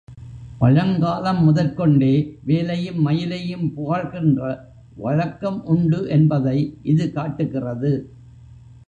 [0.61, 2.39] பழங் காலம் முதற்கொண்டே
[2.43, 4.41] வேலையும், மயிலையும் புகழ்கின்ற
[4.95, 6.57] வழக்கம் உண்டு என்பதை
[6.83, 7.93] இது காட்டுகிறது.